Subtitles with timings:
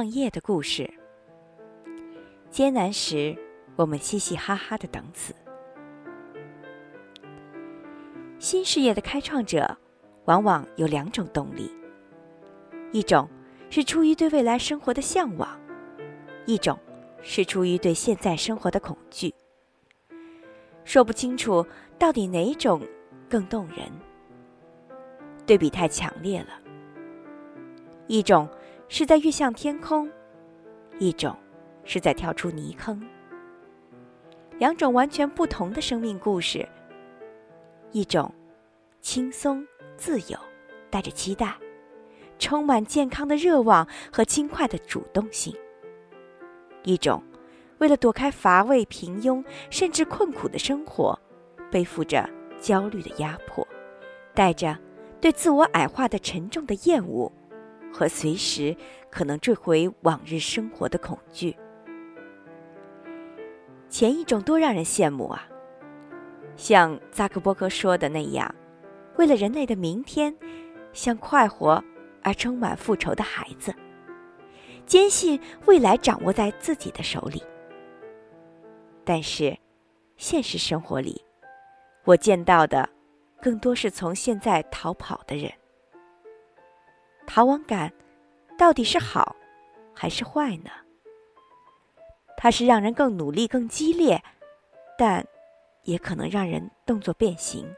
[0.00, 0.90] 创业的故事。
[2.50, 3.36] 艰难时，
[3.76, 5.34] 我们嘻嘻哈哈的等死。
[8.38, 9.76] 新事业的开创者，
[10.24, 11.70] 往往有两种动力：
[12.92, 13.28] 一种
[13.68, 15.60] 是出于对未来生活的向往，
[16.46, 16.78] 一种
[17.20, 19.34] 是出于对现在生活的恐惧。
[20.82, 21.62] 说不清楚
[21.98, 22.80] 到底哪种
[23.28, 23.86] 更动人，
[25.44, 26.58] 对比太强烈了。
[28.06, 28.48] 一种
[28.92, 30.10] 是在跃向天空，
[30.98, 31.34] 一种
[31.84, 33.00] 是在跳出泥坑。
[34.58, 36.68] 两种完全不同的生命故事。
[37.92, 38.34] 一种
[39.00, 39.64] 轻松
[39.96, 40.36] 自由，
[40.90, 41.54] 带着期待，
[42.36, 45.54] 充满健康的热望和轻快的主动性；
[46.82, 47.22] 一种
[47.78, 51.16] 为了躲开乏味、平庸甚至困苦的生活，
[51.70, 52.28] 背负着
[52.60, 53.66] 焦虑的压迫，
[54.34, 54.76] 带着
[55.20, 57.30] 对自我矮化的沉重的厌恶。
[57.92, 58.76] 和随时
[59.10, 61.56] 可能坠回往日生活的恐惧。
[63.88, 65.46] 前一种多让人羡慕啊！
[66.56, 68.54] 像扎克伯格说的那样，
[69.16, 70.34] 为了人类的明天，
[70.92, 71.82] 像快活
[72.22, 73.74] 而充满复仇的孩子，
[74.86, 77.42] 坚信未来掌握在自己的手里。
[79.04, 79.56] 但是，
[80.16, 81.20] 现实生活里，
[82.04, 82.88] 我见到的
[83.40, 85.50] 更多是从现在逃跑的人。
[87.32, 87.92] 逃亡感，
[88.58, 89.36] 到底是好，
[89.94, 90.70] 还是坏呢？
[92.36, 94.20] 它是让人更努力、更激烈，
[94.98, 95.24] 但
[95.84, 97.72] 也可能让人动作变形。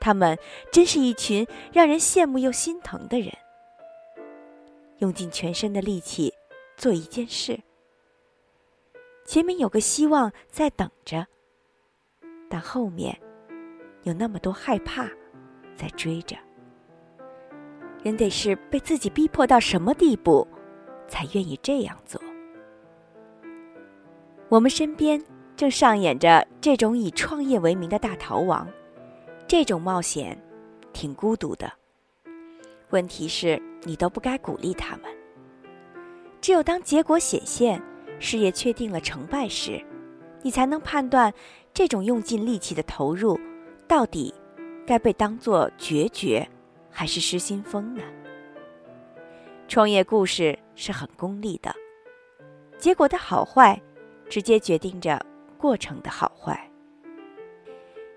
[0.00, 0.38] 他们
[0.72, 3.30] 真是一群让人羡慕又心疼的人，
[5.00, 6.32] 用尽全身的力气
[6.78, 7.60] 做一件事，
[9.26, 11.26] 前面有个希望在等着，
[12.48, 13.20] 但后面
[14.04, 15.06] 有那么多害怕
[15.76, 16.34] 在追着。
[18.04, 20.46] 人得是被自己逼迫到什么地步，
[21.08, 22.20] 才愿意这样做？
[24.50, 25.20] 我们身边
[25.56, 28.68] 正上演着这种以创业为名的大逃亡，
[29.48, 30.38] 这种冒险
[30.92, 31.72] 挺孤独的。
[32.90, 35.10] 问题是，你都不该鼓励他们。
[36.42, 37.82] 只有当结果显现，
[38.20, 39.82] 事业确定了成败时，
[40.42, 41.32] 你才能判断
[41.72, 43.40] 这种用尽力气的投入，
[43.88, 44.32] 到底
[44.86, 46.46] 该被当作决绝。
[46.96, 48.02] 还是失心疯呢？
[49.66, 51.74] 创业故事是很功利的，
[52.78, 53.80] 结果的好坏
[54.28, 55.20] 直接决定着
[55.58, 56.70] 过程的好坏。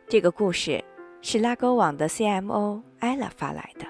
[0.08, 0.82] 这个故事
[1.22, 3.86] 是拉勾网的 CMO 艾拉发来的。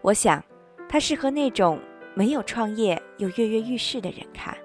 [0.00, 0.42] 我想，
[0.88, 1.80] 它适合那种
[2.14, 4.56] 没有创业又跃跃欲试的人看。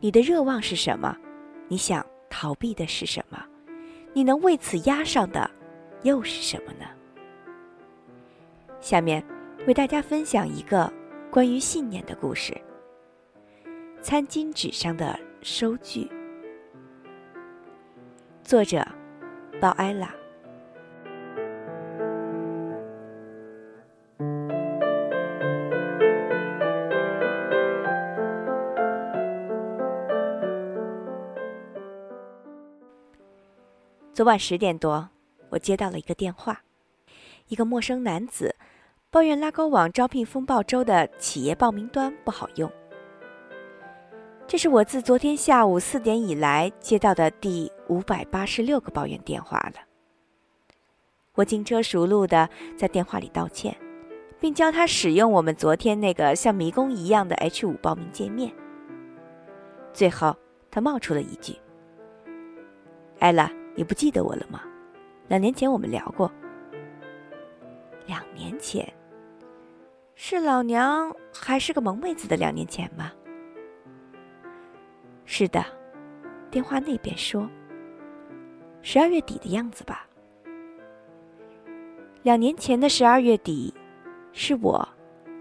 [0.00, 1.16] 你的热望是什么？
[1.68, 3.42] 你想逃避的是什么？
[4.12, 5.50] 你能为此压上的
[6.02, 6.86] 又是什么呢？
[8.84, 9.24] 下面
[9.66, 10.92] 为大家分享一个
[11.30, 12.54] 关于信念的故事。
[14.02, 16.06] 餐巾纸上的收据，
[18.42, 18.86] 作者
[19.58, 20.14] 鲍埃拉。
[34.12, 35.08] 昨晚十点多，
[35.48, 36.60] 我接到了一个电话，
[37.48, 38.54] 一个陌生男子。
[39.14, 42.68] 抱怨拉勾网招聘风暴周的企业报名端不好用。
[44.44, 49.74] 这是我自昨天下午四点以来接到的第五百八十六个抱怨电话了。
[51.36, 53.76] 我轻车熟路的在电话里道歉，
[54.40, 58.52] 并教他使用我们昨天那个像迷宫一样的 H 五报名界面。
[59.92, 60.34] 最后，
[60.72, 61.54] 他冒出了一句
[63.20, 64.62] ：“艾拉，你不记得我了吗？
[65.28, 66.28] 两年前我们聊过。
[68.08, 68.84] 两年前。”
[70.26, 73.12] 是老娘还是个萌妹子的两年前吗？
[75.26, 75.62] 是的，
[76.50, 77.46] 电话那边说，
[78.80, 80.08] 十二月底的样子吧。
[82.22, 83.74] 两年前的十二月底，
[84.32, 84.88] 是我、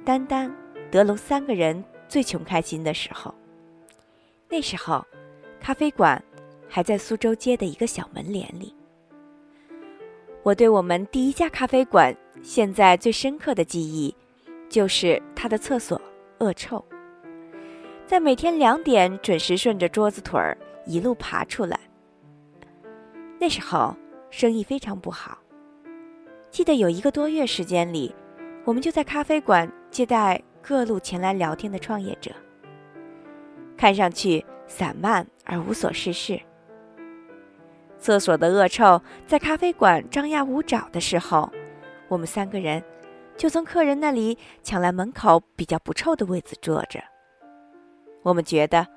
[0.03, 0.53] 丹丹、
[0.91, 3.33] 德龙三个人最穷开心的时候。
[4.49, 5.01] 那时候，
[5.61, 6.21] 咖啡馆
[6.67, 8.75] 还在苏州街的一个小门脸里。
[10.43, 14.13] 我对我们第一家咖啡馆现在最深刻的记忆。
[14.73, 16.01] 就是他的厕所
[16.39, 16.83] 恶臭，
[18.07, 21.79] 在每天两点准时顺着桌子腿儿一路爬出来。
[23.39, 23.95] 那时候
[24.31, 25.37] 生意非常不好，
[26.49, 28.15] 记得有一个多月时间里，
[28.65, 32.31] 我们就在咖啡馆接待各路前来聊天的创业者，
[33.77, 36.41] 看上去散漫而无所事事。
[37.99, 41.47] 厕所的恶臭在咖啡馆张牙舞爪的时候，
[42.07, 42.83] 我们三个人。
[43.35, 47.03] 就从客人那里抢来门口比较不臭的位子坐着。
[48.21, 48.87] 我们觉得，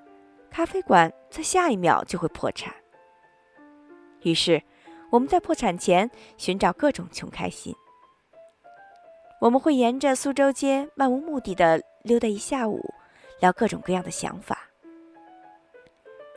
[0.50, 2.72] 咖啡馆在下一秒就会破产。
[4.22, 4.62] 于是，
[5.10, 7.74] 我们在破产前寻找各种穷开心。
[9.40, 12.82] 我们会沿着苏州街漫无目的的溜达一下午，
[13.40, 14.60] 聊各种各样的想法。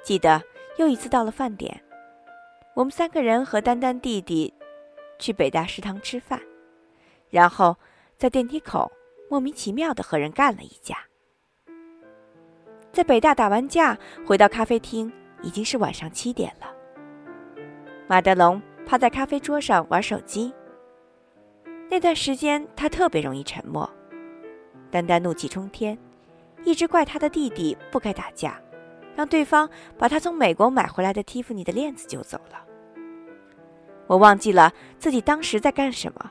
[0.03, 0.41] 记得
[0.77, 1.81] 又一次到了饭点，
[2.73, 4.53] 我们三个人和丹丹弟弟
[5.17, 6.39] 去北大食堂吃饭，
[7.29, 7.75] 然后
[8.19, 8.91] 在电梯口
[9.29, 10.97] 莫名其妙的和人干了一架。
[12.91, 15.09] 在北大打完架，回到咖啡厅
[15.41, 16.67] 已经是晚上七点了。
[18.09, 20.53] 马德龙趴在咖啡桌上玩手机。
[21.89, 23.89] 那段时间他特别容易沉默。
[24.91, 25.97] 丹丹怒气冲天，
[26.65, 28.59] 一直怪他的弟弟不该打架，
[29.15, 32.61] 让对方把他从美国买回来的蒂芙尼的链子揪走了。
[34.07, 36.29] 我忘记了自己当时在干什么，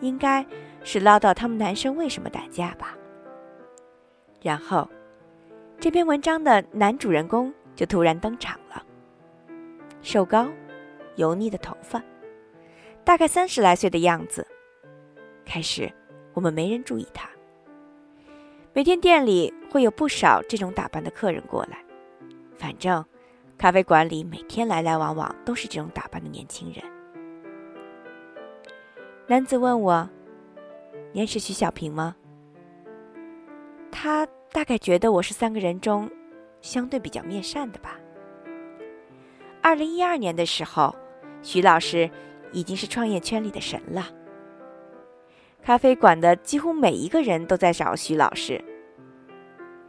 [0.00, 0.46] 应该
[0.90, 2.96] 是唠叨他们男生为什么打架吧。
[4.40, 4.88] 然后。
[5.80, 8.82] 这篇文章的男主人公就突然登场了。
[10.02, 10.48] 瘦高、
[11.14, 12.02] 油腻的头发，
[13.04, 14.44] 大概三十来岁的样子。
[15.46, 15.88] 开始，
[16.32, 17.28] 我们没人注意他。
[18.72, 21.78] 每天店里会有不少这种打扮的客人过来。
[22.56, 23.04] 反正，
[23.56, 26.82] 咖啡馆里每天来来往往都是这种打扮的年轻人。
[29.28, 30.10] 男子问我
[31.18, 32.16] ：“认识徐小平吗？”
[33.92, 34.26] 他。
[34.50, 36.10] 大概觉得我是三个人中
[36.62, 38.00] 相对比较面善的吧。
[39.62, 40.96] 二零一二年的时候，
[41.42, 42.10] 徐老师
[42.50, 44.08] 已经是创业圈里的神了。
[45.62, 48.58] 咖啡馆的几乎每一个人都在找徐老师，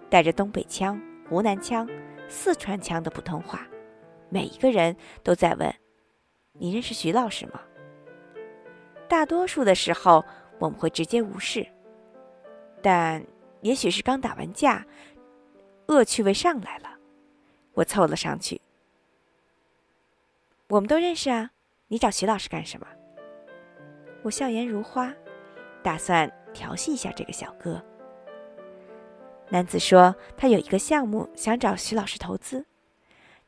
[0.10, 1.88] 带着东北腔、湖南腔、
[2.28, 3.66] 四川腔的普通话，
[4.28, 4.94] 每一个人
[5.24, 5.74] 都在问
[6.60, 7.62] ：“你认识徐老师吗？”
[9.08, 10.24] 大多数的时候
[10.60, 11.66] 我们会直接无视，
[12.84, 13.26] 但。
[13.62, 14.86] 也许是刚打完架，
[15.88, 16.92] 恶趣味上来了，
[17.74, 18.62] 我凑了上去。
[20.70, 21.52] 我们都认识啊，
[21.90, 22.88] 你找徐老师干什么？
[24.24, 25.14] 我笑颜如花，
[25.84, 27.84] 打算调戏一下这个小哥。
[29.50, 32.66] 男子说他有一个项目想找徐老师投资，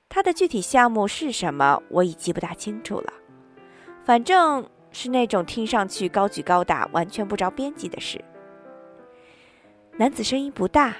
[0.09, 3.13] 他的具体项目是什么我已记不大清楚了，
[4.03, 8.23] 反正是那种听上去高举高打、完全不着边际的事。
[9.97, 10.95] 男子声音不大，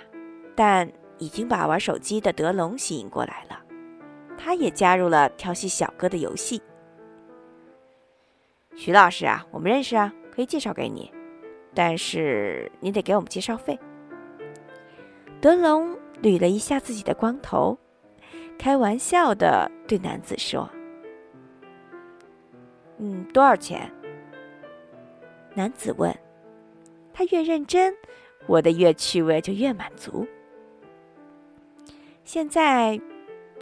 [0.56, 3.62] 但已经把玩手机的德龙吸引过来了。
[4.38, 6.62] 他也加入了调戏小哥的游戏。
[8.76, 11.12] 徐老师啊，我们认识啊，可以介绍给你，
[11.76, 13.78] 但是你得给我们介绍费。
[15.40, 17.78] 德龙捋了一下自己的光头，
[18.58, 20.70] 开玩笑的对男子说
[23.02, 23.92] ：“嗯，多少钱？”
[25.54, 26.16] 男子问。
[27.14, 27.94] 他越认真。
[28.48, 30.26] 我的越趣味就越满足。
[32.24, 33.00] 现在，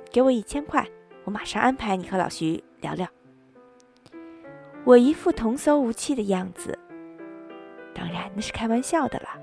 [0.10, 0.88] 给我一千块，
[1.26, 3.06] 我马上安排你和老徐聊聊。
[4.86, 6.80] 我一副童叟无欺的样子，
[7.94, 9.38] 当然那是开玩笑的啦。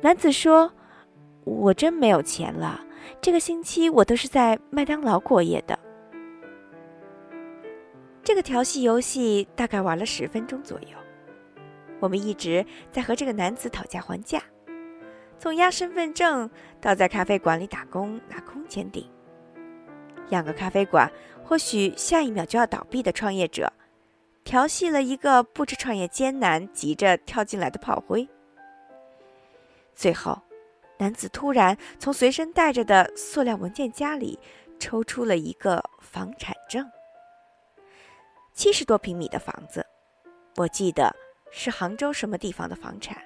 [0.00, 0.72] 男子说
[1.42, 2.80] ：“我真没有钱了，
[3.20, 5.76] 这个星期我都是在麦当劳过夜的。”
[8.46, 10.96] 调戏游戏大概玩了十分钟左右。
[11.98, 14.40] 我们一直在和这个男子讨价还价，
[15.36, 16.48] 从押身份证
[16.80, 19.04] 到在咖啡馆里打工拿空钱顶，
[20.28, 21.10] 两个咖啡馆
[21.42, 23.72] 或许下一秒就要倒闭的创业者，
[24.44, 28.28] 调戏了一个不知创业艰难、急着跳进来的炮灰。
[29.96, 30.40] 最后，
[30.98, 34.38] 男子突然从随身带着的塑料文件夹里
[34.78, 36.54] 抽出了一个房产，
[38.56, 39.86] 七十多平米的房子，
[40.56, 41.14] 我记得。
[41.52, 43.16] 是杭州什么地方的房产？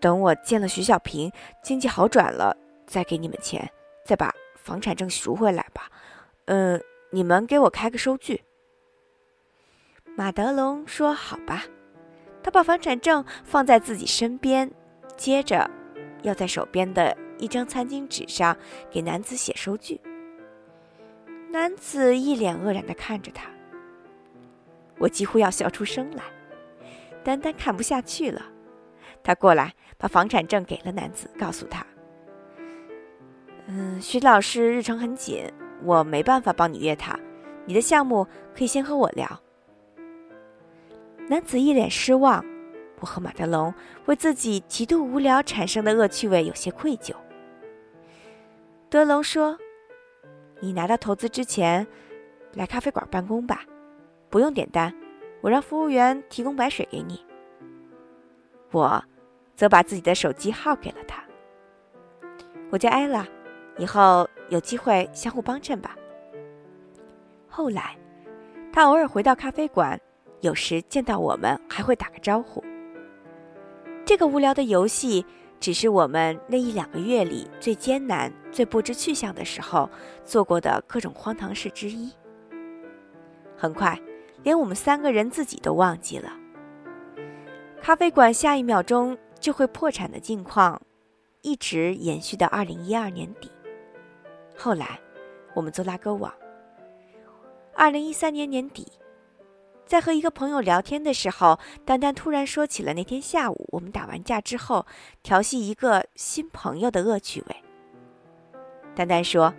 [0.00, 1.30] 等我见了徐小平，
[1.62, 2.56] 经济好转了，
[2.86, 3.68] 再给你们钱，
[4.06, 5.90] 再把房产证赎回来吧。
[6.46, 8.42] 嗯，你们给我开个收据。
[10.16, 11.64] 马德龙说：“好吧。”
[12.42, 14.70] 他把房产证放在自己身边，
[15.16, 15.68] 接着
[16.22, 18.56] 要在手边的一张餐巾纸上
[18.90, 20.00] 给男子写收据。
[21.50, 23.48] 男子一脸愕然的看着他。
[24.98, 26.22] 我几乎要笑出声来，
[27.24, 28.42] 丹丹看不下去了，
[29.22, 31.86] 他过来把房产证给了男子，告诉他
[33.66, 35.44] ：“嗯，徐老师日程很紧，
[35.84, 37.18] 我没办法帮你约他，
[37.64, 38.26] 你的项目
[38.56, 39.40] 可以先和我聊。”
[41.28, 42.44] 男子一脸失望，
[43.00, 43.72] 我和马德龙
[44.06, 47.14] 为自己极度无聊产生的恶趣味有些愧疚。
[48.90, 49.58] 德龙说
[50.60, 51.86] ：“你拿到投资之前，
[52.54, 53.64] 来咖啡馆办公吧。”
[54.30, 54.94] 不用点单，
[55.40, 57.24] 我让服务员提供白水给你。
[58.70, 59.02] 我
[59.56, 61.24] 则把自己的手机号给了他。
[62.70, 63.26] 我叫艾拉，
[63.78, 65.96] 以后有机会相互帮衬吧。
[67.48, 67.96] 后来，
[68.70, 69.98] 他偶尔回到咖啡馆，
[70.42, 72.62] 有时见到我们还会打个招呼。
[74.04, 75.24] 这个无聊的游戏，
[75.60, 79.90] 只是我们那一两个月里最艰难、最不知去向的时候
[80.24, 82.12] 做过的各种荒唐事之一。
[83.56, 84.00] 很快，
[84.42, 86.32] 连我们三个人自己都忘记了。
[87.82, 90.80] 咖啡馆下一秒钟就会破产的境况，
[91.42, 93.50] 一直延续到二零一二年底。
[94.56, 95.00] 后来，
[95.54, 96.32] 我们做拉勾网。
[97.74, 98.86] 二零一三年年底，
[99.88, 104.84] 在和一个朋友聊天的时候，丹丹突然说起了那天下午我们打完架之后
[105.22, 107.56] 调戏一个新朋友的恶趣味。
[108.94, 109.54] 丹丹说：“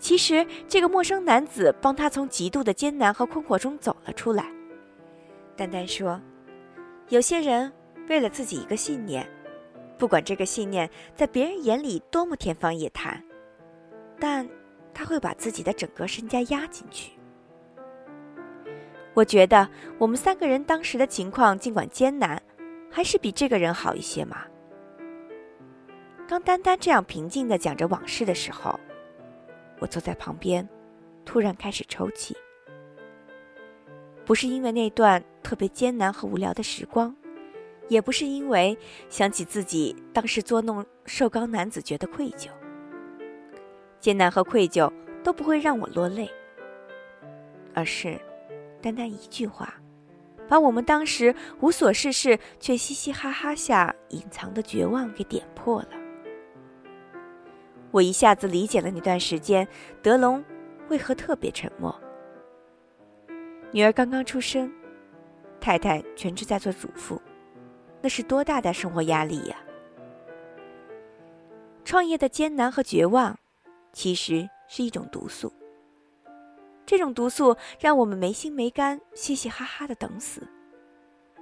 [0.00, 4.50] 其实这个陌生男子帮他从极度的艰难和困惑中走了出来。”
[5.54, 6.18] 丹丹说。
[7.10, 7.70] 有些人
[8.08, 9.26] 为了自己一个信念，
[9.98, 13.22] 不管这个信念在别人眼里多么天方夜谭，
[14.18, 14.48] 但
[14.92, 17.17] 他会把自己的整个身家压进去。
[19.18, 22.40] 我觉得我们三个人当时的情况尽管艰难，
[22.88, 24.44] 还是比这个人好一些嘛。
[26.28, 28.78] 当丹丹这样平静的讲着往事的时候，
[29.80, 30.68] 我坐在旁边，
[31.24, 32.36] 突然开始抽泣。
[34.24, 37.12] 不是因为那段特别艰难和无聊的时光，
[37.88, 42.50] 也不是因为想起自己当时捉弄瘦高男子觉得愧疚。
[43.98, 44.88] 艰难和愧疚
[45.24, 46.30] 都不会让我落泪，
[47.74, 48.16] 而是
[48.80, 49.74] 单单一句话，
[50.48, 55.88] 把我们当时无所事事却嘻嘻哈哈下隐藏的绝望给点破了。
[57.90, 59.66] 我一下子理解了那段时间
[60.02, 60.44] 德龙
[60.88, 61.94] 为何特别沉默。
[63.72, 64.72] 女儿刚刚出生，
[65.60, 67.20] 太太全职在做主妇，
[68.00, 69.56] 那是多大的生活压力呀！
[71.84, 73.38] 创业的艰难和绝望，
[73.92, 75.52] 其实是一种毒素。
[76.88, 80.48] 这种毒素让我们没心没肝、嘻嘻哈哈的等死。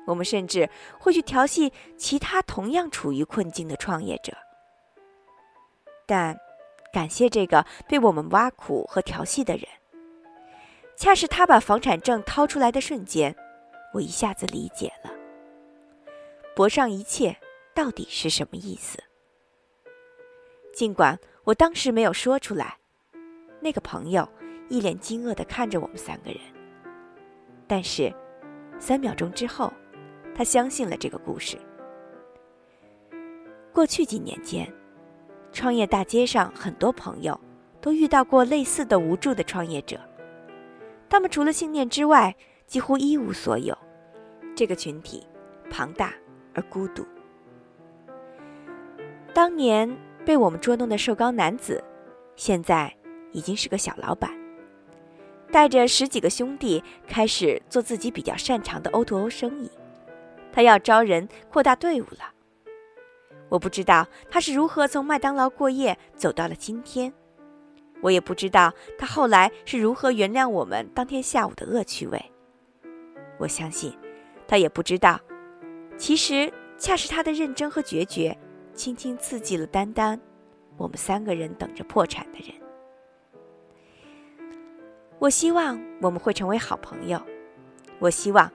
[0.05, 4.37] 我们甚至会去调戏其他同样处于困境的创业者。
[6.05, 6.37] 但，
[6.93, 9.69] 感谢这个被我们挖苦和调戏的人。
[10.97, 13.33] 恰是他把房产证掏出来的瞬间，
[13.95, 15.13] 我一下子理解了
[16.57, 17.37] “博上一切”
[17.73, 18.99] 到底是什么意思。
[20.75, 22.79] 尽管我当时没有说出来，
[23.61, 24.29] 那个朋友
[24.69, 26.41] 一脸惊愕的看着我们三个人。
[27.67, 28.13] 但是，
[28.79, 29.73] 三秒钟之后，
[30.35, 31.59] 他相信了这个故事。
[33.73, 34.73] 过去几年间，
[35.53, 37.39] 创业大街上很多朋友
[37.81, 39.99] 都遇到过类似的无助的创业者。
[41.09, 42.35] 他们除了信念之外，
[42.67, 43.77] 几乎一无所有。
[44.55, 45.27] 这个群体
[45.71, 46.13] 庞大
[46.55, 47.07] 而孤独。
[49.35, 49.95] 当年
[50.25, 51.85] 被我们捉弄的瘦高男子，
[52.37, 52.93] 现在
[53.33, 54.31] 已经是个小老板，
[55.51, 59.71] 带着十几个兄弟开始做自己比较擅长的 O2O 生意。
[60.53, 62.33] 他要招人，扩大队伍了。
[63.49, 67.13] 我不知道他是如何从麦当劳过夜走到了今天。
[68.03, 72.23] 我也不知道他后来是如何原谅我们当天下午的恶趣味。
[73.39, 73.97] 我相信，
[74.49, 75.21] 他也不知道，
[75.97, 78.37] 其实恰是他的认真和决绝，
[78.75, 80.21] 轻轻刺激了丹丹，
[80.77, 82.66] 我们三个人等着破产的人。
[85.19, 87.21] 我希望我们会成为好朋友。
[87.99, 88.53] 我希望，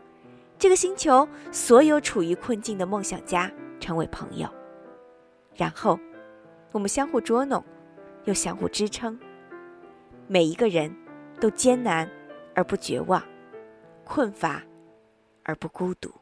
[0.60, 4.48] 这个星球所有处于困境的梦想家成为朋友，
[5.56, 6.00] 然后，
[6.72, 7.64] 我们相互捉弄，
[8.26, 9.20] 又相互支撑。
[10.28, 10.96] 每一个人
[11.40, 12.08] 都艰难
[12.54, 13.22] 而不绝望，
[14.06, 14.62] 困乏
[15.44, 16.21] 而不孤独。